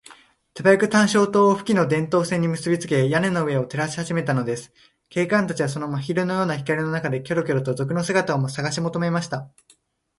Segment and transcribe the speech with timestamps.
[0.55, 4.73] 手早く探照燈を付近の電燈線にむすびつけ、屋根の上を照らしはじめたのです。
[5.09, 9.51] 警官たちは、その真昼のような光の中で、キョロキョロと賊の姿をさがしもとめました。